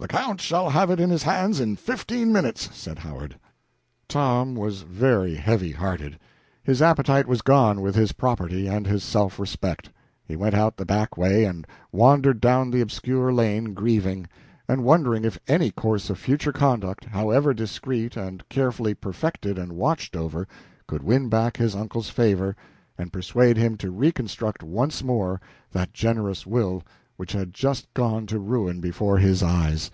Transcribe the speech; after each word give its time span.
"The 0.00 0.06
Count 0.06 0.40
shall 0.40 0.70
have 0.70 0.92
it 0.92 1.00
in 1.00 1.10
his 1.10 1.24
hands 1.24 1.58
in 1.58 1.74
fifteen 1.74 2.32
minutes," 2.32 2.68
said 2.72 3.00
Howard. 3.00 3.34
Tom 4.06 4.54
was 4.54 4.82
very 4.82 5.34
heavy 5.34 5.72
hearted. 5.72 6.20
His 6.62 6.80
appetite 6.80 7.26
was 7.26 7.42
gone 7.42 7.80
with 7.80 7.96
his 7.96 8.12
property 8.12 8.68
and 8.68 8.86
his 8.86 9.02
self 9.02 9.40
respect. 9.40 9.90
He 10.24 10.36
went 10.36 10.54
out 10.54 10.76
the 10.76 10.86
back 10.86 11.16
way 11.16 11.44
and 11.44 11.66
wandered 11.90 12.40
down 12.40 12.70
the 12.70 12.80
obscure 12.80 13.32
lane 13.32 13.74
grieving, 13.74 14.28
and 14.68 14.84
wondering 14.84 15.24
if 15.24 15.36
any 15.48 15.72
course 15.72 16.10
of 16.10 16.16
future 16.20 16.52
conduct, 16.52 17.04
however 17.06 17.52
discreet 17.52 18.16
and 18.16 18.48
carefully 18.48 18.94
perfected 18.94 19.58
and 19.58 19.72
watched 19.72 20.14
over, 20.14 20.46
could 20.86 21.02
win 21.02 21.28
back 21.28 21.56
his 21.56 21.74
uncle's 21.74 22.08
favor 22.08 22.54
and 22.96 23.12
persuade 23.12 23.56
him 23.56 23.76
to 23.78 23.90
reconstruct 23.90 24.62
once 24.62 25.02
more 25.02 25.40
that 25.72 25.92
generous 25.92 26.46
will 26.46 26.84
which 27.16 27.32
had 27.32 27.52
just 27.52 27.92
gone 27.94 28.26
to 28.26 28.38
ruin 28.38 28.80
before 28.80 29.18
his 29.18 29.42
eyes. 29.42 29.90